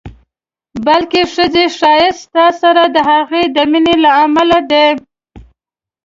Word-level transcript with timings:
بلکې 0.85 1.21
ښځې 1.33 1.65
ښایست 1.77 2.19
ستا 2.25 2.45
سره 2.61 2.83
د 2.95 2.97
هغې 3.11 3.43
د 3.55 3.57
مینې 3.71 3.95
له 4.03 4.11
امله 4.23 4.59
دی. 4.71 4.87